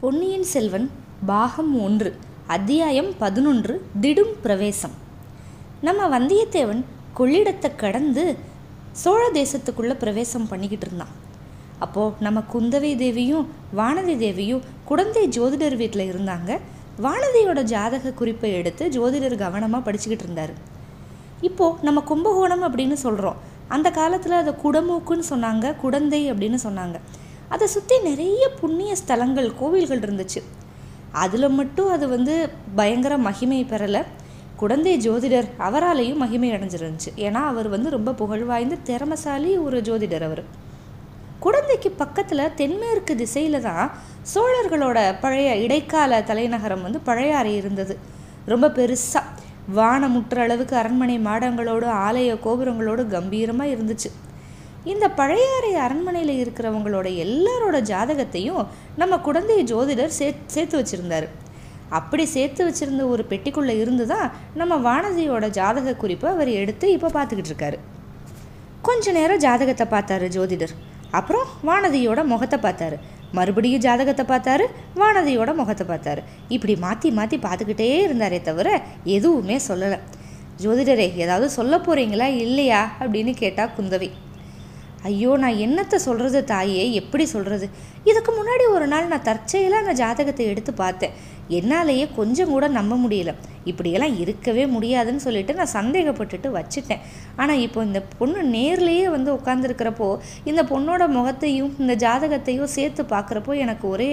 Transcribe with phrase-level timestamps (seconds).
[0.00, 0.90] பொன்னியின் செல்வன்
[1.26, 4.90] பாகம் ஒன்று அத்தியாயம் பதினொன்று திடும் பிரவேசம்.
[5.80, 6.82] நம்ம வந்தியத்தேவன்
[7.18, 8.36] கொள்ளிடத்தை கடந்து
[8.92, 11.14] சோழ தேசத்துக்குள்ளே பிரவேசம் பண்ணிக்கிட்டு இருந்தான்.
[11.78, 16.60] அப்போது நம்ம குந்தவை தேவியும் வானதி தேவியும் குடந்தை ஜோதிடர் வீட்டில் இருந்தாங்க.
[17.02, 20.50] வானதியோட ஜாதக குறிப்பை எடுத்து ஜோதிடர் கவனமாக படிச்சுக்கிட்டு இருந்தார்.
[21.40, 23.36] இப்போது நம்ம கும்பகோணம் அப்படின்னு சொல்கிறோம்
[23.68, 26.98] அந்த காலத்தில் அதை குடமூக்குன்னு சொன்னாங்க குடந்தை அப்படின்னு சொன்னாங்க.
[27.48, 30.40] அதை சுற்றி நிறைய புண்ணிய ஸ்தலங்கள் கோவில்கள் இருந்துச்சு.
[31.12, 32.34] அதில் மட்டும் அது வந்து
[32.74, 34.02] பயங்கர மகிமை பெறலை.
[34.56, 37.10] குடந்தை ஜோதிடர் அவராலேயும் மகிமை அடைஞ்சிருந்துச்சு.
[37.16, 40.44] ஏன்னா அவர் வந்து ரொம்ப புகழ்வாய்ந்த திறமசாலி ஒரு ஜோதிடர் அவர்.
[41.40, 43.90] குடந்தைக்கு பக்கத்தில் தென்மேற்கு திசையில் தான்
[44.34, 47.96] சோழர்களோட பழைய இடைக்கால தலைநகரம் வந்து பழையாறை இருந்தது.
[48.46, 49.24] ரொம்ப பெருசாக
[49.74, 54.10] வானமுற்ற அளவுக்கு அரண்மனை மாடங்களோடு ஆலய கோபுரங்களோடு கம்பீரமாக இருந்துச்சு.
[54.92, 58.62] இந்த பழையாறை அரண்மனையில் இருக்கிறவங்களோட எல்லாரோட ஜாதகத்தையும்
[59.00, 61.26] நம்ம குழந்தை ஜோதிடர் சே சேர்த்து வச்சுருந்தாரு.
[61.98, 64.28] அப்படி சேர்த்து வச்சுருந்த ஒரு பெட்டிக்குள்ளே இருந்து தான்
[64.60, 67.78] நம்ம வானதியோட ஜாதக குறிப்பை அவர் எடுத்து இப்போ பார்த்துக்கிட்டு இருக்காரு.
[68.88, 70.74] கொஞ்ச நேரம் ஜாதகத்தை பார்த்தாரு ஜோதிடர்.
[71.18, 72.98] அப்புறம் வானதியோட முகத்தை பார்த்தாரு.
[73.38, 74.66] மறுபடியும் ஜாதகத்தை பார்த்தாரு
[75.00, 76.22] வானதியோட முகத்தை பார்த்தாரு.
[76.56, 78.68] இப்படி மாற்றி மாற்றி பார்த்துக்கிட்டே இருந்தாரே தவிர
[79.16, 79.98] எதுவுமே சொல்லலை.
[80.62, 84.10] ஜோதிடரே ஏதாவது சொல்ல போகிறீங்களா இல்லையா அப்படின்னு கேட்டால் குந்தவை.
[85.06, 86.84] ஐயோ நான் என்னத்தை சொல்கிறது தாயே?
[87.00, 87.66] எப்படி சொல்கிறது
[88.10, 91.14] இதுக்கு முன்னாடி ஒரு நாள் நான் தற்செயலாக அந்த ஜாதகத்தை எடுத்து பார்த்தேன்.
[91.58, 93.32] என்னாலேயே கொஞ்சம் கூட நம்ப முடியல.
[93.70, 97.02] இப்படியெல்லாம் இருக்கவே முடியாதுன்னு சொல்லிட்டு நான் சந்தேகப்பட்டுட்டு வச்சுட்டேன்.
[97.42, 100.08] ஆனால் இப்போ இந்த பொண்ணு நேர்லேயே வந்து உட்காந்துருக்கிறப்போ
[100.50, 104.10] இந்த பொண்ணோட முகத்தையும் இந்த ஜாதகத்தையும் சேர்த்து பார்க்குறப்போ எனக்கு ஒரே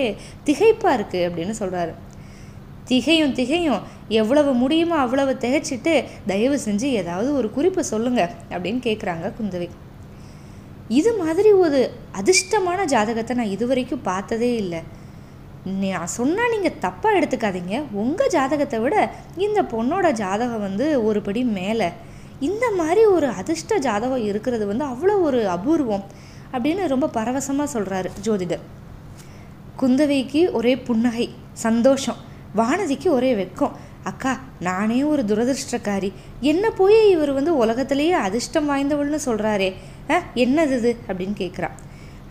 [0.50, 1.94] திகைப்பாக இருக்குது அப்படின்னு சொல்கிறாரு
[2.92, 3.84] திகையும் திகையும்.
[4.22, 5.96] எவ்வளவு முடியுமோ அவ்வளவு திகைச்சிட்டு
[6.34, 9.70] தயவு செஞ்சு ஏதாவது ஒரு குறிப்பு சொல்லுங்கள் அப்படின்னு கேட்குறாங்க குந்தவை.
[10.88, 11.80] இது மாதிரி ஒரு
[12.20, 14.82] அதிர்ஷ்டமான ஜாதகத்தை நான் இது வரைக்கும் பார்த்ததே இல்லை.
[15.66, 17.76] நான் சொன்னால் நீங்கள் தப்பாக எடுத்துக்காதீங்க.
[17.92, 18.96] உங்கள் ஜாதகத்தை விட
[19.38, 21.90] இந்த பொண்ணோட ஜாதகம் வந்து ஒரு படி மேலே.
[22.40, 26.06] இந்த மாதிரி ஒரு அதிர்ஷ்ட ஜாதகம் இருக்கிறது வந்து அவ்வளோ ஒரு அபூர்வம்
[26.54, 28.64] அப்படின்னு ரொம்ப பரவசமாக சொல்கிறாரு ஜோதிடர்.
[29.82, 32.20] குந்தவைக்கு ஒரே புன்னகை சந்தோஷம்.
[32.56, 36.12] வானதிக்கு ஒரே வெக்கம் அக்கா நானே ஒரு துரதிருஷ்டக்காரி.
[36.42, 39.74] என்ன போய் இவர் வந்து உலகத்திலேயே அதிர்ஷ்டம் வாய்ந்தவள்னு சொல்கிறாரே
[40.36, 40.98] என்னது இது?
[41.08, 41.76] அப்படின்னு கேட்குறான்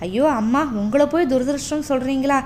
[0.01, 2.39] ஐயோ அம்மா உங்களை போய் துரதிருஷ்டம் சொல்கிறீங்களா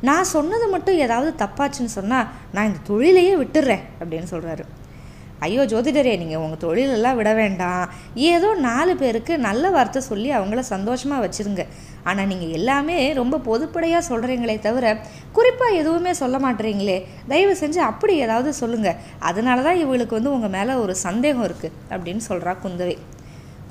[0.00, 4.64] நான் சொன்னது மட்டும் ஏதாவது தப்பாச்சுன்னு சொன்னால் நான் இந்த தொழிலையே விட்டுடுறேன் அப்படின்னு சொல்கிறாரு
[5.40, 7.88] ஐயோ ஜோதிடரே நீங்கள் உங்கள் தொழிலெல்லாம் விட வேண்டாம்.
[8.14, 11.62] ஏதோ நாலு பேருக்கு நல்ல வார்த்தை சொல்லி அவங்கள சந்தோஷமாக வச்சுருங்க.
[12.04, 14.96] ஆனால் நீங்கள் எல்லாமே ரொம்ப பொதுப்படையாக சொல்கிறீங்களே தவிர
[15.32, 20.74] குறிப்பாக எதுவுமே சொல்ல மாட்டேறீங்களே தயவு செஞ்சு அப்படி ஏதாவது சொல்லுங்கள் அதனால தான் இவளுக்கு வந்து உங்கள் மேலே
[20.74, 22.96] ஒரு சந்தேகம் இருக்குது அப்படின்னு சொல்கிறா குந்தவை.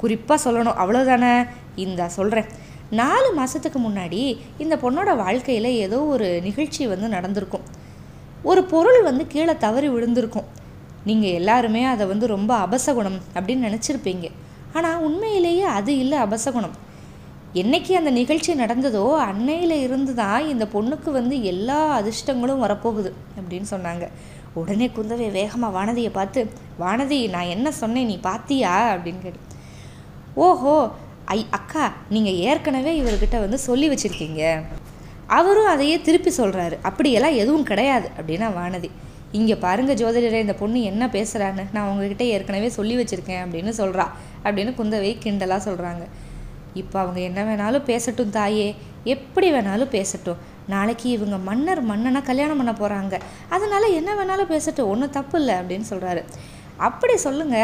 [0.04, 0.80] குறிப்பாக சொல்லணும்.
[0.84, 1.34] அவ்வளோதானே
[1.86, 2.50] இந்த சொல்கிறேன்
[3.00, 4.22] நாலு மாதத்துக்கு முன்னாடி
[4.64, 7.68] இந்த பொண்ணோட வாழ்க்கையில் ஏதோ ஒரு நிகழ்ச்சி வந்து நடந்திருக்கும்.
[8.50, 10.48] ஒரு பொருள் வந்து கீழே தவறி விழுந்திருக்கும்.
[11.10, 14.28] நீங்கள் எல்லாருமே அதை வந்து ரொம்ப அபசகுணம் அப்படின்னு நினச்சிருப்பீங்க.
[14.78, 16.76] ஆனால் உண்மையிலேயே அது இல்லை அபசகுணம்.
[17.62, 24.06] என்னைக்கு அந்த நிகழ்ச்சி நடந்ததோ அன்னையில் இருந்து தான் இந்த பொண்ணுக்கு வந்து எல்லா அதிர்ஷ்டங்களும் வரப்போகுது அப்படின்னு சொன்னாங்க.
[24.60, 26.42] உடனே குந்தவை வேகமாக வானதியை பார்த்து
[26.84, 28.10] வானதி நான் என்ன சொன்னேன்?
[28.12, 29.52] நீ பார்த்தியா அப்படின்னு கேட்டு
[30.36, 30.76] ஓஹோ
[31.26, 34.64] ஐ அக்கா நீங்கள் ஏற்கனவே இவர்கிட்ட வந்து சொல்லி வச்சுருக்கீங்க.
[35.28, 38.90] அவரும் அதையே திருப்பி சொல்கிறாரு அப்படியெல்லாம் எதுவும் கிடையாது அப்படின்னா வானதி.
[39.32, 44.06] இங்கே பாருங்கள் ஜோதிடரே இந்த பொண்ணு என்ன பேசுகிறான்னு நான் உங்ககிட்ட ஏற்கனவே சொல்லி வச்சுருக்கேன் அப்படின்னு சொல்கிறா
[44.44, 46.04] அப்படின்னு குந்தவை கிண்டலாக சொல்கிறாங்க
[46.82, 48.76] இப்போ அவங்க என்ன வேணாலும் பேசட்டும் தாயே.
[49.04, 50.42] எப்படி வேணாலும் பேசட்டும்.
[50.68, 53.16] நாளைக்கு இவங்க மன்னர் மன்னனை கல்யாணம் பண்ண போகிறாங்க
[53.50, 54.90] அதனால் என்ன வேணாலும் பேசட்டும்.
[54.94, 56.24] ஒன்றும் தப்பு இல்லை அப்படின்னு சொல்கிறாரு
[56.88, 57.58] அப்படி சொல்லுங்க.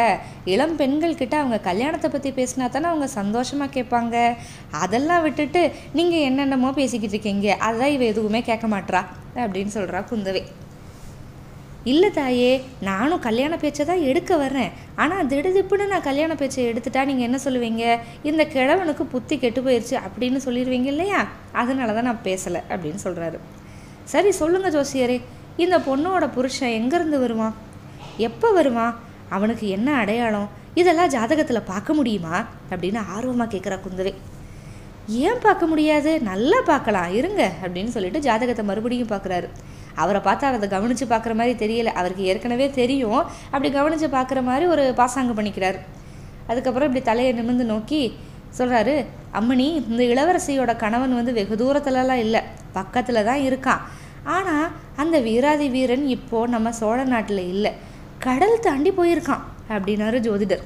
[0.54, 4.16] இளம் பெண்கள்கிட்ட அவங்க கல்யாணத்தை பற்றி பேசினா தானே அவங்க சந்தோஷமாக கேட்பாங்க.
[4.84, 5.62] அதெல்லாம் விட்டுட்டு
[6.00, 7.58] நீங்கள் என்னென்னமோ பேசிக்கிட்டு இருக்கீங்க.
[7.68, 9.04] அதான் இவ எதுவுமே கேட்க மாட்றா
[9.44, 10.44] அப்படின்னு சொல்கிறா குந்தவை.
[11.92, 12.50] இல்லை தாயே
[12.88, 14.72] நானும் கல்யாண பேச்சை தான் எடுக்க வர்றேன்.
[15.04, 17.84] ஆனால் திடுதிப்புன்னு நான் கல்யாண பேச்சை எடுத்துட்டா நீங்கள் என்ன சொல்லுவீங்க?
[18.30, 21.22] இந்த கிழவனுக்கு புத்தி கெட்டு போயிடுச்சு அப்படின்னு சொல்லிடுவீங்க இல்லையா?
[21.62, 23.40] அதனால தான் நான் பேசலை அப்படின்னு சொல்கிறாரு
[24.14, 25.18] சரி சொல்லுங்கள் ஜோசியரே.
[25.64, 27.56] இந்த பொண்ணோட புருஷன் எங்கேருந்து வருவான்?
[28.28, 28.94] எப்போ வருவான்
[29.36, 30.48] அவனுக்கு என்ன அடையாளம்?
[30.80, 32.36] இதெல்லாம் ஜாதகத்தில் பார்க்க முடியுமா?
[32.72, 34.14] அப்படின்னு ஆர்வமாக கேட்குறா குந்தவை.
[35.26, 36.12] ஏன் பார்க்க முடியாது?
[36.30, 39.48] நல்லா பார்க்கலாம் இருங்க அப்படின்னு சொல்லிட்டு ஜாதகத்தை மறுபடியும் பார்க்குறாரு
[40.02, 41.92] அவரை பார்த்தா அதை கவனித்து பார்க்குற மாதிரி தெரியல.
[42.00, 43.22] அவருக்கு ஏற்கனவே தெரியும்.
[43.54, 45.80] அப்படி கவனித்து பார்க்குற மாதிரி ஒரு பாசாங்கம் பண்ணிக்கிறார்.
[46.52, 48.02] அதுக்கப்புறம் இப்படி தலையை நிமிர்ந்து நோக்கி
[48.60, 48.94] சொல்கிறாரு
[49.40, 52.42] அம்மணி இந்த இளவரசியோட கணவன் வந்து வெகு தூரத்துலலாம் இல்லை.
[52.78, 53.84] பக்கத்தில் தான் இருக்கான்.
[54.38, 57.72] ஆனால் அந்த வீராதி வீரன் இப்போது நம்ம சோழ நாட்டில் இல்லை.
[58.20, 60.64] கடல் தாண்டி போயிருக்கான் அப்படின்னாரு ஜோதிடர்.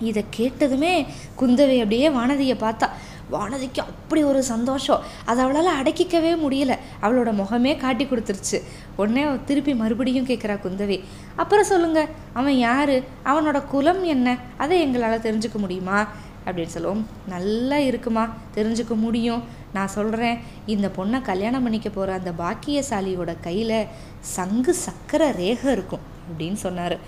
[0.00, 1.06] இதை கேட்டதுமே
[1.38, 2.88] குந்தவை அப்படியே வானதியை பார்த்தா
[3.32, 5.02] வானதிக்கு அப்படி ஒரு சந்தோஷம்.
[5.24, 6.78] அதை அவளால் அடக்கிக்கவே முடியல.
[7.02, 8.62] அவளோட முகமே காட்டி கொடுத்துருச்சு.
[8.96, 11.02] உடனே திருப்பி மறுபடியும் கேட்குறா குந்தவி
[11.36, 13.04] அப்புறம் சொல்லுங்க அவன் யாரு?
[13.24, 14.36] அவனோட குலம் என்ன?
[14.56, 16.06] அதை எங்களால் தெரிஞ்சுக்க முடியுமா?
[16.46, 17.06] அப்படின்னு சொல்லுவோம்.
[17.28, 18.28] நல்லா இருக்குமா?
[18.54, 19.42] தெரிஞ்சுக்க முடியும்.
[19.72, 23.86] நான் சொல்கிறேன் இந்த பொண்ணை கல்யாணம் பண்ணிக்க போகிற அந்த பாக்கியசாலியோட கையில்
[24.20, 26.14] சங்கு சக்கர ரேகை இருக்கும்.
[26.32, 26.98] அப்படின்னு சொன்னார்.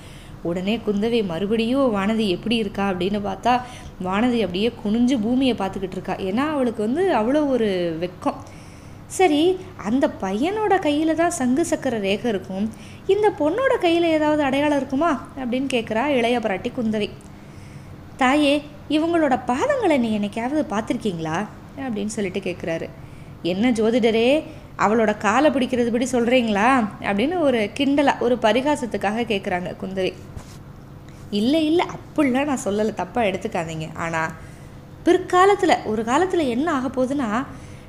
[0.43, 2.91] உடனே குந்தவை மறுபடியும் வானதி எப்படி இருக்கா?
[2.91, 3.61] அப்படின்னு பார்த்தா
[4.05, 6.15] வானதி அப்படியே குனிஞ்சு பூமியை பார்த்துக்கிட்டு இருக்கா.
[6.15, 8.35] ஏன்னா அவளுக்கு வந்து அவ்வளோ ஒரு வெக்கம்.
[9.07, 12.73] சரி அந்த பையனோட கையில் தான் சங்கு சக்கர ரேகை இருக்கும்.
[13.07, 15.29] இந்த பொண்ணோட கையில் ஏதாவது அடையாளம் இருக்குமா?
[15.37, 17.11] அப்படின்னு கேட்குறா இளைய பிராட்டி குந்தவை.
[18.17, 21.47] தாயே இவங்களோட பாதங்களை நீ என்னைக்காவது பார்த்துருக்கீங்களா?
[21.77, 22.89] அப்படின்னு சொல்லிட்டு கேட்குறாரு
[23.43, 24.43] என்ன ஜோதிடரே
[24.79, 26.69] அவளோட காலை பிடிக்கிறது படி சொல்கிறீங்களா
[27.01, 30.13] அப்படின்னு ஒரு கிண்டலாக ஒரு பரிகாசத்துக்காக கேட்குறாங்க குந்தவை.
[31.31, 32.93] இல்லை இல்லை அப்படிலாம் நான் சொல்லலை.
[33.03, 33.89] தப்பாக எடுத்துக்காதீங்க.
[33.97, 34.35] ஆனால்
[35.05, 37.45] பிற்காலத்தில் ஒரு காலத்தில் என்ன ஆக போகுதுன்னா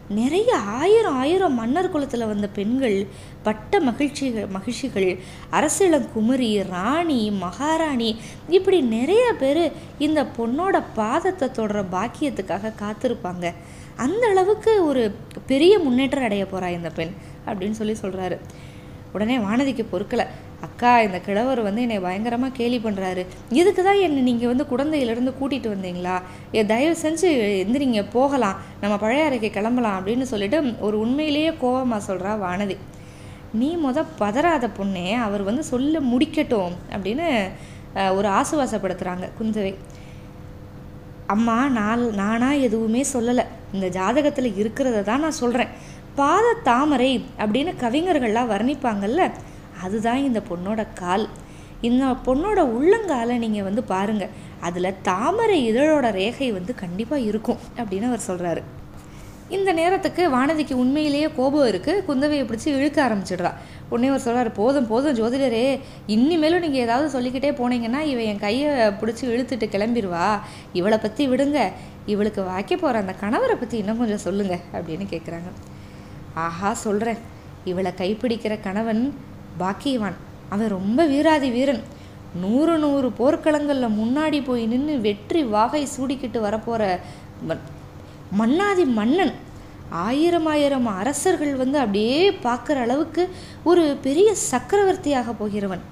[0.09, 3.07] நிறைய ஆயிரம் ஆயிரம் மன்னர் குலத்தில் வந்த பெண்கள்
[3.43, 5.09] பட்ட மகிழ்ச்சிகள் மகிழ்ச்சிகள்
[5.51, 8.09] அரசிளங்குமரி ராணி மகாராணி
[8.49, 9.63] இப்படி நிறைய பேர்
[9.97, 13.53] இந்த பொண்ணோட பாதத்தை தொடர பாக்கியத்துக்காக காத்திருப்பாங்க.
[14.05, 15.03] அந்த அளவுக்கு ஒரு
[15.51, 17.13] பெரிய முன்னேற்றம் அடைய போகிறா இந்த பெண்
[17.47, 18.37] அப்படின்னு சொல்லி சொல்கிறாரு
[19.15, 20.25] உடனே வானதிக்கு பொறுக்கலை.
[20.65, 23.21] அக்கா இந்த கிழவர் வந்து என்னை பயங்கரமாக கேலி பண்ணுறாரு
[23.59, 26.15] இதுக்கு தான் என்னை நீங்கள் வந்து குழந்தையிலேருந்து கூட்டிகிட்டு வந்தீங்களா?
[26.57, 27.29] ஏ தயவு செஞ்சு
[27.63, 28.57] எந்திரிங்க போகலாம்.
[28.81, 32.77] நம்ம பழைய அறைக்கு கிளம்பலாம் அப்படின்னு சொல்லிட்டு ஒரு உண்மையிலேயே கோவமாக சொல்கிறா வானதி.
[33.59, 37.27] நீ முத பதறாத பொண்ணே அவர் வந்து சொல்ல முடிக்கட்டும் அப்படின்னு
[38.17, 39.71] ஒரு ஆசுவாசப்படுத்துகிறாங்க குந்தவை
[41.35, 43.45] அம்மா நான் நானாக எதுவுமே சொல்லலை.
[43.73, 45.67] இந்த ஜாதகத்தில் இருக்கிறத தான் நான் சொல்கிறேன்
[46.15, 49.31] பாத தாமரை அப்படின்னு கவிஞர்கள்லாம் வர்ணிப்பாங்கல்ல
[49.81, 51.29] அதுதான் இந்த பொண்ணோட கால்.
[51.81, 54.29] இந்த பொண்ணோட உள்ளங்காலை நீங்கள் வந்து பாருங்கள்
[54.59, 58.63] அதில் தாமரை இதழோட ரேகை வந்து கண்டிப்பாக இருக்கும் அப்படின்னு அவர் சொல்கிறாரு
[59.55, 63.51] இந்த நேரத்துக்கு வானதிக்கு உண்மையிலேயே கோபம் இருக்குது குந்தவையை பிடிச்சி இழுக்க ஆரம்பிச்சிடுறா.
[63.91, 65.63] உடனே ஒரு சொல்கிறார் போதும் போதும் ஜோதிடரே
[66.15, 68.69] இனிமேலும் நீங்கள் ஏதாவது சொல்லிக்கிட்டே போனீங்கன்னா இவன் என் கையை
[69.01, 70.27] பிடிச்சி இழுத்துட்டு கிளம்பிடுவா
[70.79, 71.59] இவளை பற்றி விடுங்க.
[72.13, 75.51] இவளுக்கு வாய்க்க போகிற அந்த கணவரை பற்றி இன்னும் கொஞ்சம் சொல்லுங்க அப்படின்னு கேட்குறாங்க
[76.45, 77.19] ஆஹா சொல்கிறேன்
[77.71, 79.03] இவளை கைப்பிடிக்கிற கணவன்
[79.61, 80.19] பாக்கியவான்.
[80.53, 81.83] அவன் ரொம்ப வீராதி வீரன்.
[82.43, 86.83] நூறு நூறு போர்க்களங்களில் முன்னாடி போய் நின்று வெற்றி வாகை சூடிக்கிட்டு வரப்போகிற
[88.31, 89.33] மன்னாதி மன்னன்.
[89.89, 93.23] ஆயிரம் ஆயிரம் அரசர்கள் வந்து அப்படியே பார்க்குற அளவுக்கு
[93.63, 95.83] ஒரு பெரிய சக்கரவர்த்தியாக போகிறவன்.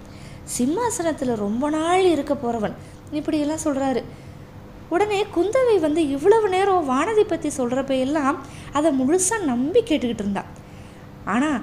[0.57, 2.75] சிம்மாசனத்தில் ரொம்ப நாள் இருக்க போகிறவன்
[3.11, 4.03] இப்படியெல்லாம் சொல்கிறாரு
[4.89, 8.37] உடனே குந்தவை வந்து இவ்வளவு நேரம் வானதி பற்றி சொல்கிறப்ப எல்லாம்
[8.73, 10.51] அதை முழுசாக நம்பி கேட்டுக்கிட்டு இருந்தான்
[11.25, 11.59] ஆனால்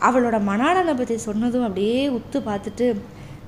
[0.00, 2.86] அவளோட மணாளனை பற்றி சொன்னதும் அப்படியே உத்து பார்த்துட்டு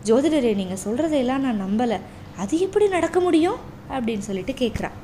[0.04, 1.98] ஜோதிடரே நீங்கள் சொல்கிறதையெல்லாம் நான் நம்பலை.
[2.38, 3.58] அது எப்படி நடக்க முடியும்?
[3.90, 4.99] அப்படின்னு சொல்லிட்டு கேட்குறான்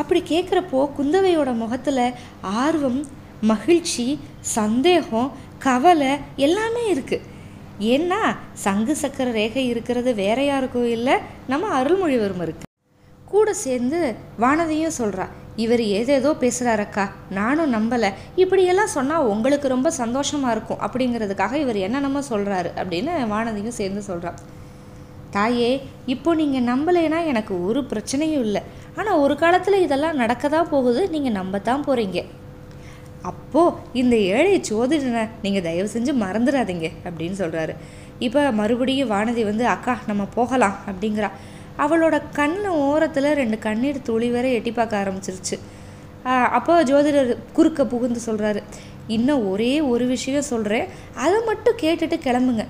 [0.00, 2.04] அப்படி கேட்குறப்போ குந்தவையோட முகத்தில்
[2.64, 3.00] ஆர்வம்
[3.50, 4.06] மகிழ்ச்சி
[4.58, 5.28] சந்தேகம்
[5.66, 6.12] கவலை
[6.46, 7.26] எல்லாமே இருக்குது
[7.94, 8.22] ஏன்னா
[8.64, 11.16] சங்கு சக்கர ரேகை இருக்கிறது வேற யாருக்கும் இல்லை
[11.52, 12.64] நம்ம அருள்மொழிவர்மருக்கு
[13.32, 14.00] கூட சேர்ந்து
[14.42, 15.26] வானதியும் சொல்கிறா
[15.62, 17.04] இவர் ஏதேதோ பேசுகிறாரக்கா
[17.38, 18.10] நானும் நம்பலை.
[18.42, 20.82] இப்படியெல்லாம் சொன்னால் உங்களுக்கு ரொம்ப சந்தோஷமாக இருக்கும்.
[20.86, 24.38] அப்படிங்கிறதுக்காக இவர் என்னென்னமோ சொல்கிறாரு அப்படின்னு வானதியும் சேர்ந்து சொல்கிறான்
[25.36, 25.70] தாயே
[26.14, 28.62] இப்போ நீங்கள் நம்பலைன்னா எனக்கு ஒரு பிரச்சனையும் இல்லை.
[28.98, 31.02] ஆனால் ஒரு காலத்தில் இதெல்லாம் நடக்க தான் போகுது.
[31.14, 32.20] நீங்கள் நம்பத்தான் போகிறீங்க
[33.30, 37.72] அப்போது இந்த ஏழை சோதிடனை நீங்கள் தயவு செஞ்சு மறந்துடாதீங்க அப்படின்னு சொல்கிறாரு
[38.26, 41.30] இப்போ மறுபடியும் வானதி வந்து அக்கா நம்ம போகலாம் அப்படிங்கிறா.
[41.84, 45.56] அவளோட கண் ஓரத்தில் ரெண்டு கண்ணீர் துளி வரை எட்டி பார்க்க ஆரம்பிச்சிருச்சு.
[46.58, 48.60] அப்போ ஜோதிடர் குறுக்க புகுந்து சொல்கிறாரு
[49.16, 50.88] இன்னும் ஒரே ஒரு விஷயம் சொல்கிறேன்
[51.24, 52.64] அதை மட்டும் கேட்டுட்டு கிளம்புங்க.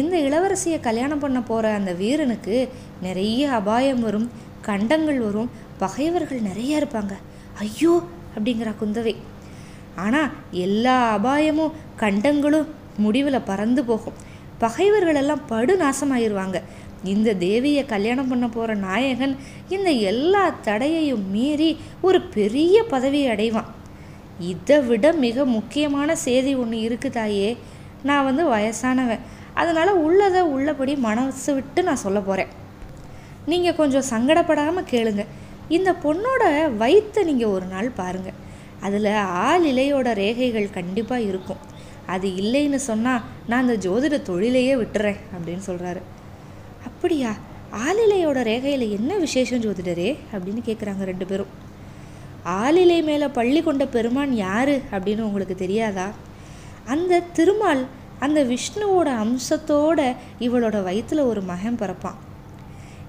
[0.00, 2.56] இந்த இளவரசியை கல்யாணம் பண்ண போகிற அந்த வீரனுக்கு
[3.06, 4.28] நிறைய அபாயம் வரும்.
[4.62, 7.12] கண்டங்கள் வரும் பகைவர்கள் நிறையா இருப்பாங்க.
[7.58, 8.02] ஐயோ!
[8.36, 9.14] அப்படிங்கிறா குந்தவை.
[9.96, 14.14] ஆனால் எல்லா அபாயமும் கண்டங்களும் முடிவில் பறந்து போகும்.
[14.58, 16.62] பகைவர்கள் எல்லாம் படு நாசமாயிருவாங்க
[17.04, 19.36] இந்த தேவியை கல்யாணம் பண்ண போகிற நாயகன்
[19.68, 23.70] இந்த எல்லா தடையையும் மீறி ஒரு பெரிய பதவியை அடைவான்.
[24.38, 27.56] இதை விட மிக முக்கியமான செய்தி ஒன்று இருக்குதாயே
[28.02, 29.24] நான் வந்து வயசானவன்.
[29.54, 32.52] அதனால் உள்ளதை உள்ளபடி மனசு விட்டு நான் சொல்ல போகிறேன்
[33.46, 35.26] நீங்கள் கொஞ்சம் சங்கடப்படாமல் கேளுங்க.
[35.68, 38.32] இந்த பொண்ணோட வயிற்றை நீங்கள் ஒரு நாள் பாருங்கள்
[38.80, 41.56] அதில் ஆள் இலையோட ரேகைகள் கண்டிப்பாக இருக்கும்.
[42.06, 46.00] அது இல்லைன்னு சொன்னால் நான் அந்த ஜோதிட தொழிலையே விட்டுறேன் அப்படின்னு சொல்கிறாரு
[46.86, 47.30] அப்படியா?
[47.72, 50.16] ஆளிலையோட ரேகையில் என்ன விசேஷம் ஜோதிடரே?
[50.32, 51.46] அப்படின்னு கேட்குறாங்க ரெண்டு பேரும்.
[52.46, 54.68] ஆளிலை மேலே பள்ளி கொண்ட பெருமான் யார்?
[54.68, 56.10] அப்படின்னு உங்களுக்கு தெரியாதா?
[56.86, 57.86] அந்த திருமால்
[58.18, 62.20] அந்த விஷ்ணுவோட அம்சத்தோட இவளோட வயிற்றில் ஒரு மகன் பிறப்பான்.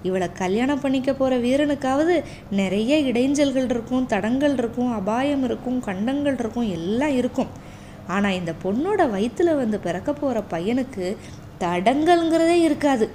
[0.03, 7.15] இவளை கல்யாணம் பண்ணிக்க போகிற வீரனுக்காவது நிறைய இடைஞ்சல்கள் இருக்கும் தடங்கள் இருக்கும் அபாயம் இருக்கும் கண்டங்கள் இருக்கும் எல்லாம்
[7.15, 7.47] இருக்கும்.
[8.07, 11.17] ஆனால் இந்த பொண்ணோட வயிற்றில் வந்து பிறக்க போகிற பையனுக்கு
[11.59, 13.09] தடங்கள்ங்கிறதே இருக்காது.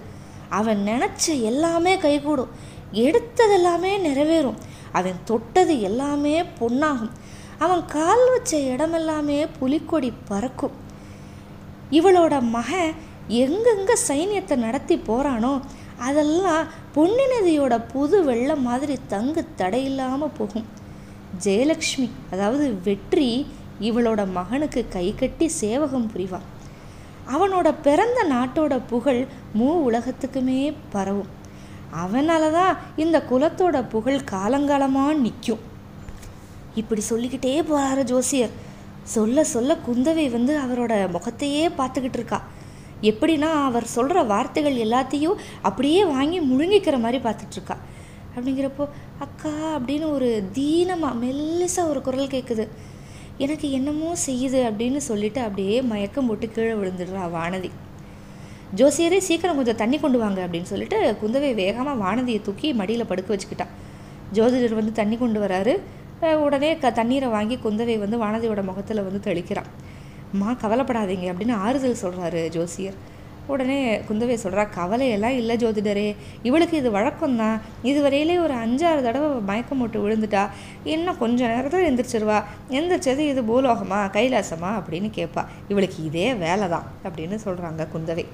[0.48, 2.52] அவன் நினச்ச எல்லாமே கைகூடும்.
[2.92, 4.58] எடுத்தது எல்லாமே நிறைவேறும்.
[4.92, 7.10] அவன் தொட்டது எல்லாமே பொன்னாகும்.
[7.58, 10.76] அவன் கால் வச்ச இடமெல்லாமே புலிக்கொடி பறக்கும்.
[11.90, 12.94] இவளோட மகன்
[13.28, 15.60] எங்கெங்க சைன்யத்தை நடத்தி போகிறானோ
[16.06, 20.66] அதெல்லாம் பொன்னி நதியோட புது வெள்ளம் மாதிரி தங்கு தடையில்லாமல் போகும்.
[21.44, 23.46] ஜெயலக்ஷ்மி அதாவது வெற்றி
[23.80, 26.46] இவளோட மகனுக்கு கை கட்டி சேவகம் புரிவான்.
[27.34, 29.26] அவனோட பிறந்த நாட்டோட புகழ்
[29.58, 31.32] மூ உலகத்துக்குமே பரவும்.
[32.04, 35.64] அவனால தான் இந்த குலத்தோட புகழ் காலங்காலமாக நிற்கும்
[36.74, 38.54] இப்படி சொல்லிக்கிட்டே போகிறாரு ஜோசியர்.
[39.02, 42.40] சொல்ல சொல்ல குந்தவை வந்து அவரோட முகத்தையே பார்த்துக்கிட்டு இருக்கா.
[43.02, 47.76] எப்படின்னா அவர் சொல்கிற வார்த்தைகள் எல்லாத்தையும் அப்படியே வாங்கி முழுங்கிக்கிற மாதிரி பார்த்துட்ருக்கா.
[48.36, 48.84] அப்படிங்கிறப்போ
[49.24, 52.66] அக்கா அப்படின்னு ஒரு தீனமாக மெல்லிசாக ஒரு குரல் கேட்குது
[53.44, 57.70] எனக்கு என்னமோ செய்யுது அப்படின்னு சொல்லிட்டு அப்படியே மயக்கம் போட்டு கீழே விழுந்துடுறா வானதி.
[58.78, 63.74] ஜோசியரே சீக்கிரம் கொஞ்சம் தண்ணி கொண்டு வாங்க அப்படின்னு சொல்லிட்டு குந்தவை வேகமாக வானதியை தூக்கி மடியில் படுக்க வச்சுக்கிட்டான்
[64.36, 65.74] ஜோதிடர் வந்து தண்ணி கொண்டு வராரு.
[66.46, 69.70] உடனே க தண்ணீரை வாங்கி குந்தவை வந்து வானதியோட முகத்தில் வந்து தெளிக்கிறான்
[70.32, 73.16] அம்மா கவலைப்படாதீங்க அப்படின்னு ஆறுதல் சொல்கிறாரு ஜோசியர்.
[73.46, 77.60] உடனே குந்தவை சொல்கிறா கவலையெல்லாம் இல்லை ஜோதிடரே இவளுக்கு இது வழக்கம்தான்.
[77.84, 80.48] இதுவரையிலே ஒரு அஞ்சாறு தடவை மயக்கம் போட்டு விழுந்துட்டா.
[80.84, 82.44] இன்னும் கொஞ்சம் நேரத்தில் எந்திரிச்சிருவா.
[82.70, 84.82] எந்திரிச்சது இது பூலோகமா கைலாசமா?
[84.82, 88.24] அப்படின்னு கேட்பா இவளுக்கு இதே வேலை தான் அப்படின்னு சொல்கிறாங்க குந்தவை.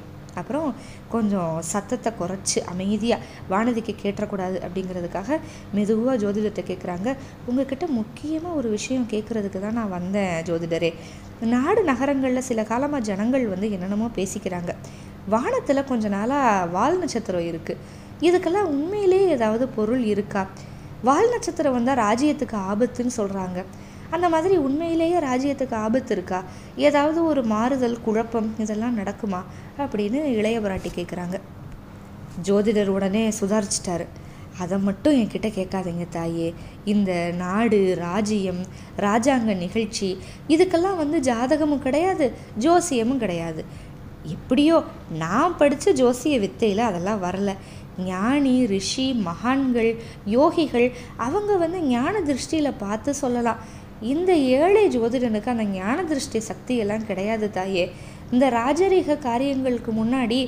[0.40, 0.68] அப்புறம்
[1.14, 5.38] கொஞ்சம் சத்தத்தை குறைச்சி அமைதியாக வானதிக்கு கேட்டக்கூடாது அப்படிங்கிறதுக்காக
[5.76, 7.08] மெதுவாக ஜோதிடத்தை கேட்குறாங்க
[7.46, 10.90] உங்ககிட்ட முக்கியமாக ஒரு விஷயம் கேட்குறதுக்கு தான் நான் வந்தேன் ஜோதிடரே.
[11.54, 14.72] நாடு நகரங்களில் சில காலமாக ஜனங்கள் வந்து என்னென்னமோ பேசிக்கிறாங்க.
[15.34, 17.80] வானத்தில் கொஞ்ச நாளாக வால் நட்சத்திரம் இருக்குது
[18.28, 20.42] இதுக்கெல்லாம் உண்மையிலே ஏதாவது பொருள் இருக்கா?
[21.08, 23.60] வால் நட்சத்திரம் வந்தால் ராஜ்யத்துக்கு ஆபத்துன்னு சொல்கிறாங்க
[24.10, 26.42] அந்த மாதிரி உண்மையிலேயே ராஜ்யத்துக்கு ஆபத்து இருக்கா?
[26.76, 29.42] ஏதாவது ஒரு மாறுதல் குழப்பம் இதெல்லாம் நடக்குமா?
[29.78, 31.40] அப்படின்னு இளைய பிராட்டி கேட்குறாங்க
[32.42, 34.06] ஜோதிடர் உடனே சுதாரிச்சிட்டாரு.
[34.58, 36.54] அதை மட்டும் என்கிட்ட கேட்காதீங்க தாயே.
[36.84, 38.60] இந்த நாடு ராஜ்யம்
[38.98, 40.18] ராஜாங்க நிகழ்ச்சி
[40.48, 43.64] இதுக்கெல்லாம் வந்து ஜாதகமும் கிடையாது ஜோசியமும் கிடையாது.
[44.22, 47.54] எப்படியோ நான் படித்த ஜோசிய வித்தையில் அதெல்லாம் வரல.
[47.98, 49.96] ஞானி ரிஷி மகான்கள்
[50.26, 53.56] யோகிகள் அவங்க வந்து ஞான திருஷ்டியில் பார்த்து சொல்லலாம்.
[54.12, 57.84] இந்த ஏழை ஜோதிடனுக்கு அந்த ஞான திருஷ்டி சக்தியெல்லாம் கிடையாது தாயே.
[58.34, 60.38] இந்த ராஜரீக காரியங்களுக்கு முன்னாடி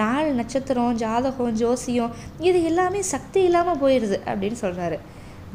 [0.00, 2.14] நாள் நட்சத்திரம் ஜாதகம் ஜோசியம்
[2.48, 4.98] இது எல்லாமே சக்தி இல்லாமல் போயிடுது அப்படின்னு சொல்கிறாரு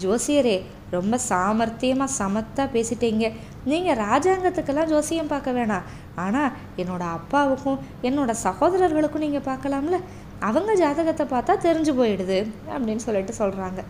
[0.04, 0.58] ஜோசியரே
[0.96, 3.26] ரொம்ப சாமர்த்தியமாக சமத்தாக பேசிட்டீங்க.
[3.72, 5.88] நீங்கள் ராஜாங்கத்துக்கெல்லாம் ஜோசியம் பார்க்க வேணாம்.
[6.26, 10.00] ஆனால் என்னோடய அப்பாவுக்கும் என்னோட சகோதரர்களுக்கும் நீங்கள் பார்க்கலாம்ல?
[10.50, 12.40] அவங்க ஜாதகத்தை பார்த்தா தெரிஞ்சு போயிடுது
[12.74, 13.84] அப்படின்னு சொல்லிட்டு சொல்கிறாங்க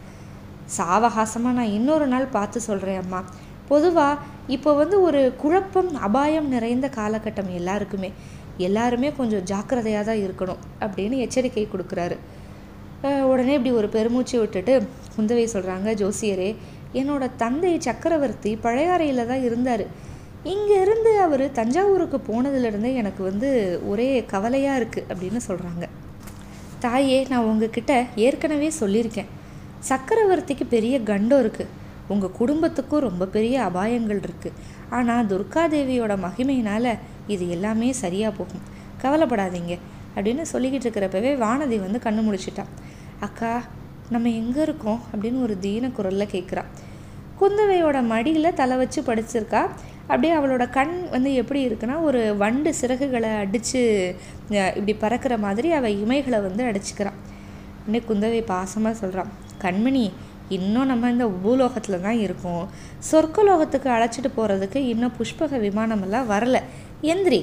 [0.77, 3.21] சாவகாசமாக நான் இன்னொரு நாள் பார்த்து சொல்கிறேன் அம்மா.
[3.69, 4.21] பொதுவாக
[4.55, 8.09] இப்போ வந்து ஒரு குழப்பம் அபாயம் நிறைந்த காலகட்டம் எல்லாருக்குமே.
[8.67, 12.17] எல்லாருமே கொஞ்சம் ஜாக்கிரதையாக தான் இருக்கணும் அப்படின்னு எச்சரிக்கை கொடுக்குறாரு.
[13.31, 14.73] உடனே இப்படி ஒரு பெருமூச்சு விட்டுட்டு
[15.15, 16.49] குந்தவை சொல்கிறாங்க ஜோசியரே
[16.99, 19.85] என்னோட தந்தை சக்கரவர்த்தி பழையாறையில் தான் இருந்தார்.
[20.53, 23.49] இங்கேருந்து அவர் தஞ்சாவூருக்கு போனதுலேருந்தே எனக்கு வந்து
[23.91, 25.85] ஒரே கவலையாக இருக்குது அப்படின்னு சொல்கிறாங்க
[26.83, 27.93] தாயே நான் உங்ககிட்ட
[28.25, 29.29] ஏற்கனவே சொல்லியிருக்கேன்.
[29.89, 31.71] சக்கரவர்த்திக்கு பெரிய கண்டம் இருக்குது
[32.13, 34.57] உங்கள் குடும்பத்துக்கும் ரொம்ப பெரிய அபாயங்கள் இருக்குது
[34.97, 36.91] ஆனால் துர்காதேவியோட மகிமையினால்
[37.33, 38.63] இது எல்லாமே சரியாக போகும்.
[39.03, 39.73] கவலைப்படாதீங்க.
[40.15, 42.71] அப்படின்னு சொல்லிக்கிட்டு இருக்கிறப்பவே வானதி வந்து கண்ணு முடிச்சிட்டான்
[43.27, 43.51] அக்கா
[44.13, 45.01] நம்ம எங்கே இருக்கோம்?
[45.11, 46.63] அப்படின்னு ஒரு தீன குரலில் கேட்குறா
[47.41, 49.61] குந்தவையோட மடியில் தலை வச்சு படிச்சிருக்கா.
[50.11, 53.81] அப்படியே அவளோட கண் வந்து எப்படி இருக்குன்னா ஒரு வண்டு சிறகுகளை அடித்து
[54.49, 57.19] இப்படி பறக்கிற மாதிரி அவள் இமைகளை வந்து அடிச்சுக்கிறான்
[57.85, 59.29] இன்னும் குந்தவை பாசமாக சொல்கிறான்
[59.61, 60.03] கண்மணி
[60.49, 62.63] இன்னும் நம்ம இந்த பூலோகத்தில் தான் இருக்கோம்.
[63.11, 66.59] சொர்க்கலோகத்துக்கு அழைச்சிட்டு போகிறதுக்கு இன்னும் புஷ்பக விமானமெல்லாம் வரல.
[67.01, 67.41] எந்திரி.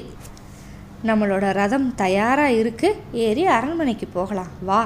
[1.06, 4.48] நம்மளோட ரதம் தயாராக இருக்குது ஏறி அரண்மனைக்கு போகலாம்.
[4.60, 4.80] வா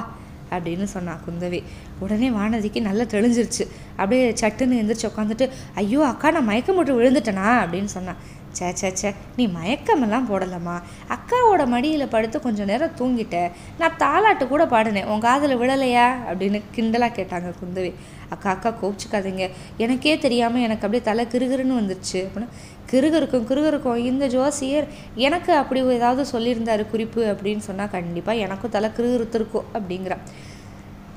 [0.51, 1.63] அப்படின்னு சொன்னான் குந்தவி.
[1.99, 3.65] உடனே வானதிக்கு நல்லா தெளிஞ்சிருச்சு.
[3.89, 7.47] அப்படியே சட்டுன்னு எந்திரிச்சு உட்காந்துட்டு ஐயோ அக்கா நான் மயக்கம் போட்டு விழுந்துட்டேனா?
[7.63, 10.81] அப்படின்னு சொன்னான் சே சே சே நீ மயக்கமெல்லாம் போடலம்மா.
[11.09, 15.05] அக்காவோட மடியில் படுத்து கொஞ்சம் நேரம் தூங்கிட்டேன் நான் தாலாட்டு கூட பாடினேன்.
[15.05, 16.13] உன் காதில் விழலையா?
[16.29, 17.93] அப்படின்னு கிண்டலாக கேட்டாங்க குந்தவி.
[18.29, 22.17] அக்கா அக்கா கோபிச்சுக்காதீங்க எனக்கே தெரியாமல் எனக்கு அப்படியே தலை கிருகிருன்னு வந்துருச்சு.
[22.17, 22.47] அப்படின்னு
[22.91, 23.95] கிருகிருக்கும் கிருகிருக்கும்.
[23.95, 30.17] இந்த ஜோசியர் எனக்கு அப்படி ஏதாவது சொல்லியிருந்தாரு குறிப்பு அப்படின்னு சொன்னால் கண்டிப்பாக எனக்கும் தலை கிருகிருத்திருக்கும் அப்படிங்கிறா.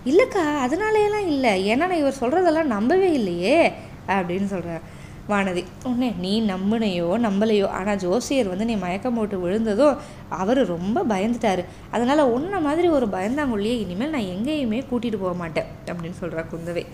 [0.06, 1.72] இல்லைக்கா அதனாலேயெல்லாம் இல்லை.
[1.72, 3.72] ஏன்னா நான் இவர் சொல்கிறதெல்லாம் நம்பவே இல்லையே.
[4.08, 4.93] அப்படின்னு சொல்கிறார்
[5.28, 5.62] வானதி.
[5.88, 9.98] உடனே நீ நம்பினையோ நம்பலையோ ஆனால் ஜோசியர் வந்து நீ மயக்கம் போட்டு விழுந்ததும்
[10.40, 11.62] அவர் ரொம்ப பயந்துட்டாரு.
[11.90, 16.84] அதனால் உன்ன மாதிரி ஒரு பயந்தாங்குள்ளியே இனிமேல் நான் எங்கேயுமே கூட்டிகிட்டு போக மாட்டேன் அப்படின்னு சொல்கிறா குந்தவை.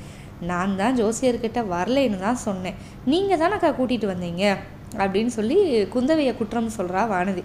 [0.50, 2.76] நான் தான் ஜோசியர்கிட்ட வரலைன்னு தான் சொன்னேன்.
[3.04, 4.44] நீங்கள் தானக்கா கூட்டிகிட்டு வந்தீங்க?
[4.99, 5.58] அப்படின்னு சொல்லி
[5.94, 7.42] குந்தவையை குற்றம் சொல்கிறா வானதி.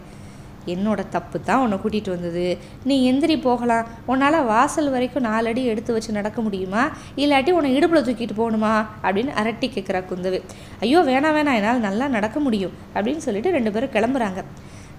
[0.73, 2.45] என்னோட தப்பு தான் உன்னை கூட்டிகிட்டு வந்தது.
[2.89, 3.87] நீ எந்திரி போகலாம்.
[4.11, 6.83] உன்னால் வாசல் வரைக்கும் நாலடி எடுத்து வச்சு நடக்க முடியுமா?
[7.23, 8.73] இல்லாட்டி உன்னை இடுப்பில் தூக்கிட்டு போகணுமா?
[9.05, 10.41] அப்படின்னு அரட்டி கேட்குறா குந்தவை.
[10.85, 14.41] ஐயோ வேணாம் வேணாம் என்னால் நல்லா நடக்க முடியும் அப்படின்னு சொல்லிட்டு ரெண்டு பேரும் கிளம்புறாங்க.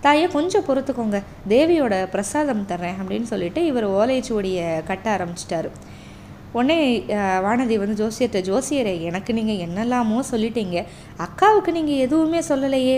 [0.07, 1.19] தாயே கொஞ்சம் பொறுத்துக்கோங்க.
[1.53, 5.71] தேவியோட பிரசாதம் தர்றேன் அப்படின்னு சொல்லிட்டு இவர் ஓலைச்சுவடியை கட்ட ஆரம்பிச்சிட்டாரு.
[6.57, 6.77] உடனே
[7.45, 10.77] வானதி வந்து ஜோசியத்தை ஜோசியரே எனக்கு நீங்கள் என்னெல்லாமோ சொல்லிட்டீங்க.
[11.25, 12.97] அக்காவுக்கு நீங்கள் எதுவுமே சொல்லலையே.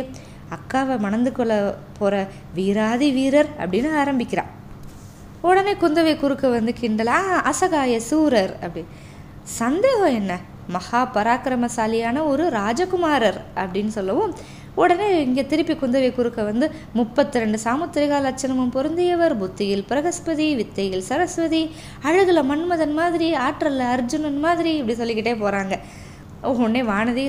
[0.57, 1.53] அக்காவை மணந்து கொள்ள
[1.99, 4.53] போகிற வீராதி வீரர் அப்படின்னு ஆரம்பிக்கிறான்
[5.41, 7.19] உடனே குந்தவை குறுக்க வந்து கிண்டலா
[7.51, 8.85] அசகாய சூரர் அப்படி.
[9.43, 10.33] சந்தேகம் என்ன?
[10.69, 14.33] மகா பராக்கிரமசாலியான ஒரு ராஜகுமாரர் அப்படின்னு சொல்லவும்
[14.75, 19.35] உடனே இங்கே திருப்பி குந்தவை குறுக்க வந்து முப்பத்தி ரெண்டு சாமுத்திரிகா லட்சணமும் பொருந்தியவர்.
[19.39, 21.63] புத்தியில் பிரகஸ்பதி வித்தையில் சரஸ்வதி.
[22.03, 25.77] அழகுல மன்மதன் மாதிரி ஆற்றலில் அர்ஜுனன் மாதிரி இப்படி சொல்லிக்கிட்டே போகிறாங்க
[26.43, 27.25] உடனே வானதி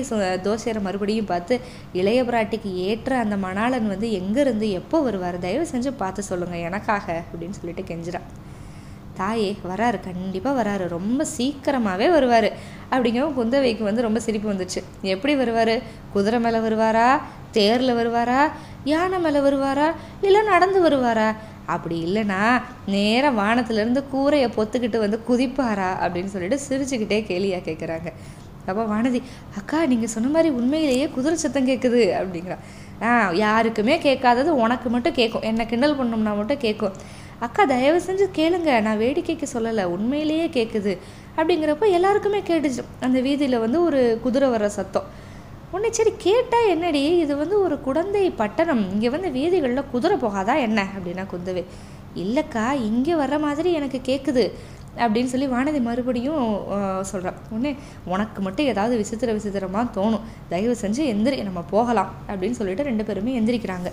[0.46, 1.60] தோசையரை மறுபடியும் பார்த்து
[1.92, 5.38] இளைய பிராட்டிக்கு ஏற்ற அந்த மணாளன் வந்து எங்கேருந்து எப்போ வருவார்?
[5.38, 8.28] தயவு செஞ்சு பார்த்து சொல்லுங்கள் எனக்காக அப்படின்னு சொல்லிட்டு கெஞ்சிறான்
[9.14, 10.88] தாயே வராரு கண்டிப்பாக வராரு.
[10.88, 12.48] ரொம்ப சீக்கிரமாகவே வருவார்.
[12.90, 14.82] அப்படிங்கவும் குந்தவைக்கு வந்து ரொம்ப சிரிப்பு வந்துச்சு.
[15.02, 15.74] எப்படி வருவார்?
[16.12, 17.20] குதிரை மேலே வருவாரா?
[17.50, 18.48] தேரில் வருவாரா?
[18.84, 19.92] யானை மேலே வருவாரா?
[20.20, 21.36] இல்லை நடந்து வருவாரா?
[21.66, 25.90] அப்படி இல்லைனா நேராக வானத்துலேருந்து கூரையை பொத்துக்கிட்டு வந்து குதிப்பாரா?
[26.04, 28.12] அப்படின்னு சொல்லிட்டு சிரிச்சுக்கிட்டே கேலியாக கேட்குறாங்க
[28.68, 29.20] அப்போ வானதி
[29.58, 32.58] அக்கா நீங்கள் சொன்ன மாதிரி உண்மையிலேயே குதிரை சத்தம் கேட்குது அப்படிங்கிறா.
[33.02, 33.10] ஆ
[33.44, 36.96] யாருக்குமே கேட்காதது உனக்கு மட்டும் கேட்கும் என்னை கிண்டல் பண்ணோம்னா மட்டும் கேட்கும்
[37.46, 38.70] அக்கா தயவு செஞ்சு கேளுங்க.
[38.86, 39.84] நான் வேடிக்கைக்கு சொல்லலை.
[39.84, 40.92] உண்மையிலேயே கேட்குது
[41.36, 42.82] அப்படிங்கிறப்போ எல்லாருக்குமே கேட்டுச்சு.
[43.00, 45.06] அந்த வீதியில் வந்து ஒரு குதிரை வர்ற சத்தம்.
[45.70, 47.02] உன்னை சரி கேட்டால் என்னடி?
[47.18, 48.90] இது வந்து ஒரு குழந்தை பட்டணம்.
[48.92, 50.86] இங்கே வந்து வீதிகளில் குதிரை போகாதா என்ன?
[50.96, 51.64] அப்படின்னா குந்தவை.
[52.22, 54.44] இல்லைக்கா இங்கே வர்ற மாதிரி எனக்கு கேட்குது
[54.98, 56.44] அப்படின்னு சொல்லி வானதி மறுபடியும்
[57.10, 57.72] சொல்கிறான் உடனே
[58.04, 60.24] உனக்கு மட்டும் ஏதாவது விசித்திர விசித்திரமாக தோணும்.
[60.48, 62.12] தயவு செஞ்சு எந்திரி நம்ம போகலாம்.
[62.28, 63.90] அப்படின்னு சொல்லிட்டு ரெண்டு பேருமே எந்திரிக்கிறாங்க.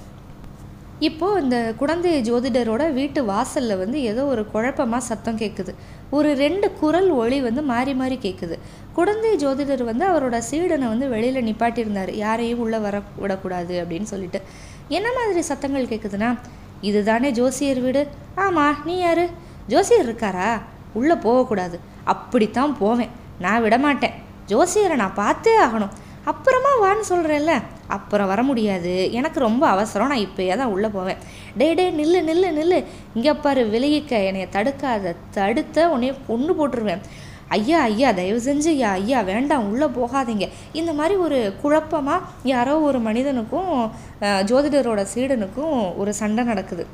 [1.08, 5.74] இப்போது இந்த குழந்தை ஜோதிடரோட வீட்டு வாசலில் வந்து ஏதோ ஒரு குழப்பமாக சத்தம் கேட்குது
[6.17, 8.56] ஒரு ரெண்டு குரல் ஒளி வந்து மாறி மாறி கேட்குது
[8.93, 12.12] குழந்தை ஜோதிடர் வந்து அவரோட சீடனை வந்து வெளியில் நிப்பாட்டியிருந்தார்.
[12.24, 14.41] யாரையும் உள்ளே வர விடக்கூடாது அப்படின்னு சொல்லிட்டு.
[14.98, 16.32] என்ன மாதிரி சத்தங்கள் கேட்குதுன்னா
[16.89, 18.04] இதுதானே ஜோசியர் வீடு.
[18.45, 19.28] ஆமாம் நீ யாரு?
[19.67, 20.50] ஜோசியர் இருக்காரா?
[20.99, 21.77] உள்ளே போகக்கூடாது.
[22.13, 23.13] அப்படித்தான் போவேன்.
[23.45, 24.17] நான் விட மாட்டேன்
[24.51, 25.93] ஜோசியரை நான் பார்த்தே ஆகணும்.
[26.31, 27.53] அப்புறமா வான்னு சொல்கிறேன்ல
[27.95, 28.93] அப்புறம் வர முடியாது.
[29.19, 30.12] எனக்கு ரொம்ப அவசரம்.
[30.12, 31.21] நான் இப்போயே தான் உள்ளே போவேன்.
[31.60, 32.79] டே டே நில்லு நில்லு நில்லு.
[33.17, 34.12] இங்கே பாரு விலகிக்க.
[34.29, 35.13] என்னைய தடுக்காத.
[35.38, 37.03] தடுத்த உன்னைய பொண்ணு போட்டுருவேன்.
[37.55, 39.67] ஐயா ஐயா தயவு செஞ்சு ஐயா ஐயா வேண்டாம்.
[39.71, 40.45] உள்ளே போகாதீங்க.
[40.79, 43.71] இந்த மாதிரி ஒரு குழப்பமாக யாரோ ஒரு மனிதனுக்கும்
[44.49, 46.86] ஜோதிடரோட சீடனுக்கும் ஒரு சண்டை நடக்குது.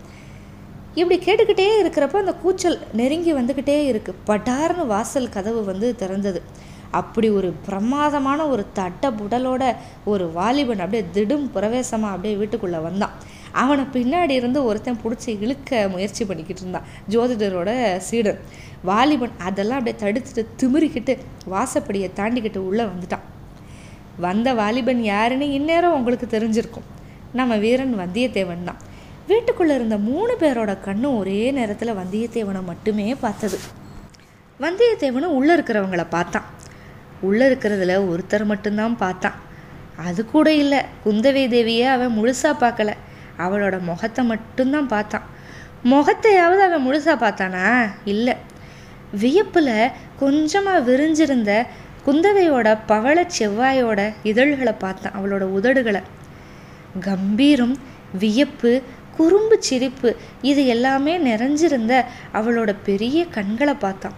[0.99, 6.39] இப்படி கேட்டுக்கிட்டே இருக்கிறப்ப அந்த கூச்சல் நெருங்கி வந்துக்கிட்டே இருக்குது பட்டார்னு வாசல் கதவு வந்து திறந்தது.
[6.99, 9.63] அப்படி ஒரு பிரமாதமான ஒரு தட்ட புடலோட
[10.11, 13.15] ஒரு வாலிபன் அப்படியே திடும் பிரவேசமாக அப்படியே வீட்டுக்குள்ளே வந்தான்.
[13.61, 16.87] அவனை பின்னாடி இருந்து ஒருத்தன் பிடிச்சி இழுக்க முயற்சி பண்ணிக்கிட்டு இருந்தான்.
[17.13, 17.71] ஜோதிடரோட
[18.07, 18.39] சீடன்.
[18.91, 21.15] வாலிபன் அதெல்லாம் அப்படியே தடுத்துட்டு திமிரிக்கிட்டு
[21.55, 23.27] வாசப்படியை தாண்டிக்கிட்டு உள்ளே வந்துட்டான்.
[24.27, 26.89] வந்த வாலிபன் யாருன்னு இந்நேரம் உங்களுக்கு தெரிஞ்சிருக்கும்.
[27.39, 28.81] நம்ம வீரன் வந்தியத்தேவன் தான்.
[29.27, 33.57] வீட்டுக்குள்ளே இருந்த மூணு பேரோட கண்ணும் ஒரே நேரத்தில் வந்தியத்தேவனை மட்டுமே பார்த்தது.
[34.59, 36.43] வந்தியத்தேவனும் உள்ளே இருக்கிறவங்கள பார்த்தான்.
[37.21, 39.33] உள்ளே இருக்கிறதுல ஒருத்தர் மட்டும்தான் பார்த்தான்.
[40.05, 42.93] அது கூட இல்லை குந்தவை தேவியை அவன் முழுசாக பார்க்கல.
[43.37, 45.21] அவளோட முகத்தை மட்டும்தான் பார்த்தான்.
[45.83, 47.91] முகத்தையாவது அவன் முழுசாக பார்த்தானா?
[48.05, 48.35] இல்லை.
[49.11, 51.65] வியப்பில் கொஞ்சமாக விரிஞ்சிருந்த
[52.05, 56.01] குந்தவையோட பவள செவ்வாயோட இதழ்களை பார்த்தான் அவளோட உதடுகளை.
[56.99, 57.77] கம்பீரம்
[58.19, 58.81] வியப்பு
[59.17, 60.09] குறும்பு சிரிப்பு
[60.41, 61.93] இது எல்லாமே நிறைஞ்சிருந்த
[62.33, 64.17] அவளோட பெரிய கண்களை பார்த்தான்.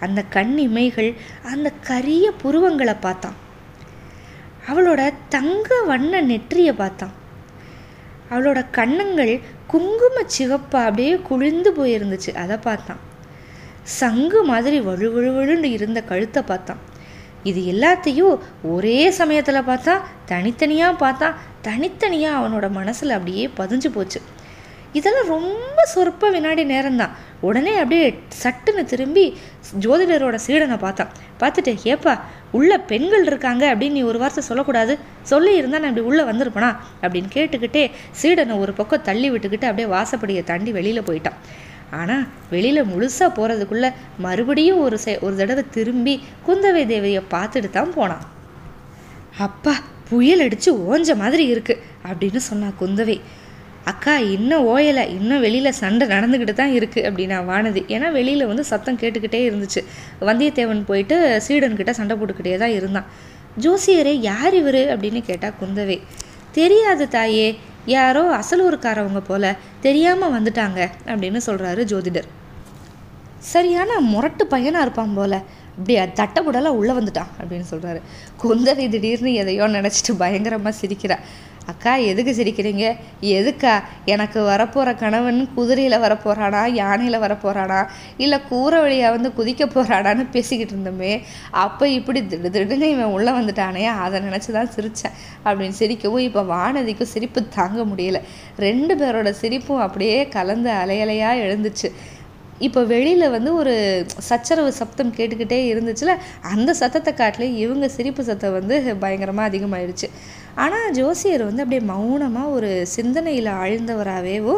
[0.00, 1.10] அந்த கண் இமைகள்
[1.42, 3.36] அந்த கரிய புருவங்களை பார்த்தான்.
[4.68, 7.14] அவளோட தங்க வண்ண நெற்றியை பார்த்தான்.
[8.30, 13.02] அவளோட கண்ணங்கள் குங்கும சிவப்பா அப்படியே குளிர்ந்து போயிருந்துச்சு அதை பார்த்தான்.
[14.00, 16.82] சங்கு மாதிரி வழுவழுவழுன்னு இருந்த கழுத்தை பார்த்தான்.
[17.44, 19.94] இது எல்லாத்தையும் ஒரே சமயத்தில் பார்த்தா
[20.26, 21.28] தனித்தனியாக பார்த்தா
[21.62, 24.20] தனித்தனியாக அவனோட மனசில் அப்படியே பதிஞ்சு போச்சு.
[24.92, 27.14] இதெல்லாம் ரொம்ப சொற்ப வினாடி நேரம்தான்.
[27.40, 29.24] உடனே அப்படியே சட்டுன்னு திரும்பி
[29.80, 31.10] ஜோதிடரோட சீடனை பார்த்தான்.
[31.40, 34.98] பார்த்துட்டு ஏப்பா உள்ள பெண்கள் இருக்காங்க அப்படின்னு நீ ஒரு வார்த்தை சொல்லக்கூடாது.
[35.22, 36.70] சொல்லி இருந்தால் நான் இப்படி உள்ளே வந்திருப்பனா?
[37.02, 37.90] அப்படின்னு கேட்டுக்கிட்டே
[38.22, 41.38] சீடனை ஒரு பக்கம் தள்ளி விட்டுக்கிட்டு அப்படியே வாசப்படியை தாண்டி வெளியில் போயிட்டான்.
[41.90, 48.24] ஆனால் வெளியில் முழுசாக போகிறதுக்குள்ளே மறுபடியும் ஒரு செ ஒரு தடவை திரும்பி குந்தவை தேவியை பார்த்துட்டு தான் போனான்
[49.38, 49.74] அப்பா
[50.08, 53.20] புயல் அடித்து ஓஞ்ச மாதிரி இருக்குது அப்படின்னு சொன்னா குந்தவை.
[53.84, 57.84] அக்கா இன்னும் ஓயலை இன்னும் வெளியில் சண்டை நடந்துக்கிட்டு தான் இருக்குது அப்படின்னா வானதி.
[57.88, 59.80] ஏன்னா வெளியில் வந்து சத்தம் கேட்டுக்கிட்டே இருந்துச்சு.
[60.20, 63.04] வந்தியத்தேவன் போயிட்டு சீடன்கிட்ட சண்டை போட்டுக்கிட்டே தான் இருந்தான்.
[63.60, 64.82] ஜோசியரே யார் இவர்?
[64.94, 66.00] அப்படின்னு கேட்டால் குந்தவை.
[66.52, 72.28] தெரியாது தாயே யாரோ அசலூருக்காரவங்க போல தெரியாமல் வந்துட்டாங்க அப்படின்னு சொல்கிறாரு ஜோதிடர்.
[73.38, 75.42] சரியான முரட்டு பையனாக இருப்பான் போல.
[75.70, 78.00] அப்படியே தட்டப்புடலாம் உள்ளே வந்துட்டான் அப்படின்னு சொல்கிறாரு
[78.42, 81.18] குந்தவை திடீர்னு எதையோ நினச்சிட்டு பயங்கரமாக சிரிக்கிறா.
[81.72, 82.84] அக்கா எதுக்கு சிரிக்கிறீங்க?
[83.38, 83.74] எதுக்கா?
[84.14, 87.80] எனக்கு வரப்போகிற கணவன் குதிரையில் வரப்போகிறானா யானையில் வரப்போகிறானா
[88.24, 91.12] இல்லை கூரை வழியாக வந்து குதிக்க போகிறாடான்னு பேசிக்கிட்டு இருந்தோமே
[91.64, 97.12] அப்போ இப்படி திடு திடுன்னு இவன் உள்ளே வந்துட்டானே அதை நினச்சி தான் சிரித்தேன் அப்படின்னு சிரிக்கவும் இப்போ வானதிக்கும்
[97.14, 98.20] சிரிப்பு தாங்க முடியல.
[98.66, 101.90] ரெண்டு பேரோட சிரிப்பும் அப்படியே கலந்து அலையலையாக எழுந்துச்சு.
[102.66, 103.72] இப்போ வெளியில் வந்து ஒரு
[104.26, 106.12] சச்சரவு சப்தம் கேட்டுக்கிட்டே இருந்துச்சுல
[106.52, 110.08] அந்த சத்தத்தை காட்டிலே இவங்க சிரிப்பு சத்தம் வந்து பயங்கரமாக அதிகமாயிடுச்சு
[110.62, 114.54] ஆனால் ஜோசியர் வந்து அப்படியே மௌனமாக ஒரு சிந்தனையில் ஆழ்ந்தவராகவேவோ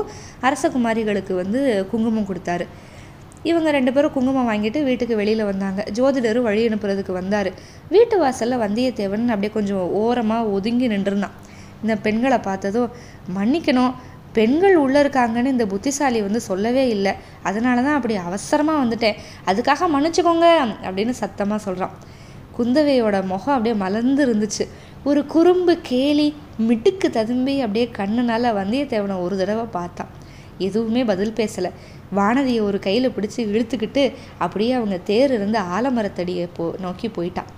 [0.47, 2.67] அரசகுமாரிகளுக்கு வந்து குங்குமம் கொடுத்தாரு.
[3.51, 5.81] இவங்க ரெண்டு பேரும் குங்குமம் வாங்கிட்டு வீட்டுக்கு வெளியில் வந்தாங்க.
[5.97, 7.51] ஜோதிடரும் வழி அனுப்புறதுக்கு வந்தார்.
[7.95, 11.37] வீட்டு வாசலில் வந்தியத்தேவன் அப்படியே கொஞ்சம் ஓரமாக ஒதுங்கி நின்றுருந்தான்
[11.83, 12.93] இந்த பெண்களை பார்த்ததும்
[13.39, 13.95] மன்னிக்கணும்
[14.39, 17.13] பெண்கள் உள்ளே இருக்காங்கன்னு இந்த புத்திசாலி வந்து சொல்லவே இல்லை.
[17.49, 19.17] அதனால தான் அப்படி அவசரமாக வந்துட்டேன்.
[19.51, 20.49] அதுக்காக மன்னிச்சுக்கோங்க
[20.87, 21.95] அப்படின்னு சத்தமாக சொல்கிறான்
[22.59, 24.65] குந்தவையோட முகம் அப்படியே மலர்ந்து இருந்துச்சு.
[25.09, 26.35] ஒரு குறும்பு கேலி
[26.69, 30.09] மிட்டுக்கு ததும்பி அப்படியே கண்ணுனால் வந்தியத்தேவனை ஒரு தடவை பார்த்தான்.
[30.59, 31.71] எதுவுமே பதில் பேசலை.
[32.17, 37.51] வானதியை ஒரு கையில் பிடிச்சி இழுத்துக்கிட்டு அப்படியே அவங்க தேர் இருந்து ஆலமரத்தடியை போ நோக்கி போயிட்டான்.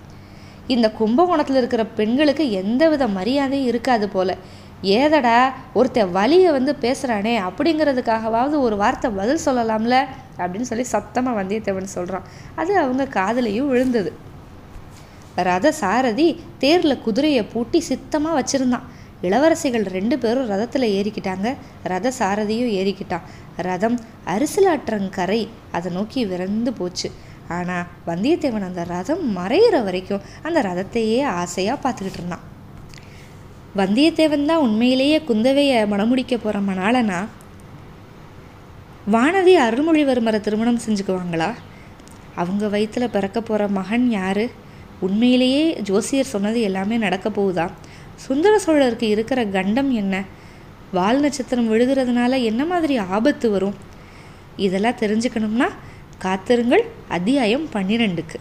[0.66, 4.36] இந்த கும்பகோணத்தில் இருக்கிற பெண்களுக்கு எந்தவித மரியாதையும் இருக்காது போல.
[4.82, 10.04] ஏதடா ஒருத்தன் வழியை வந்து பேசுகிறானே அப்படிங்கிறதுக்காகவாவது ஒரு வார்த்தை பதில் சொல்லலாம்ல?
[10.38, 12.22] அப்படின்னு சொல்லி சத்தமாக வந்தியத்தேவன் சொல்கிறான்
[12.54, 14.12] அது அவங்க காதலையும் விழுந்தது.
[15.42, 18.86] ரத சாரதி தேரில் குதிரையை பூட்டி சித்தமாக வச்சுருந்தான்.
[19.22, 21.56] இளவரசிகள் ரெண்டு பேரும் ரதத்தில் ஏறிக்கிட்டாங்க.
[21.82, 23.24] ரத சாரதியும் ஏறிக்கிட்டான்.
[23.56, 27.10] ரதம் அரிசிலாற்றங்கரை அதை நோக்கி விரைந்து போச்சு.
[27.48, 32.44] ஆனால் வந்தியத்தேவன் அந்த ரதம் மறையிற வரைக்கும் அந்த ரதத்தையே ஆசையாக பார்த்துக்கிட்டு இருந்தான்.
[33.76, 37.26] வந்தியத்தேவன் தான் உண்மையிலேயே குந்தவையை மணமுடிக்க போகிற மணாளனா?
[39.12, 41.50] வானதி அருள்மொழிவர்மரை திருமணம் செஞ்சுக்குவாங்களா?
[42.34, 44.66] அவங்க வயிற்றில் பிறக்க போகிற மகன் யார்?
[45.00, 47.70] உண்மையிலேயே ஜோசியர் சொன்னது எல்லாமே நடக்க போகுதா?
[48.16, 50.24] சுந்தர சோழருக்கு இருக்கிற கண்டம் என்ன?
[50.92, 53.74] வால் நட்சத்திரம் விழுகிறதுனால என்ன மாதிரி ஆபத்து வரும்?
[54.56, 55.68] இதெல்லாம் தெரிஞ்சுக்கணும்னா
[56.18, 56.84] காத்திருங்கள்.
[57.08, 58.34] அத்தியாயம் பன்னிரெண்டுக்கு.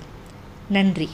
[0.69, 1.09] நன்றி.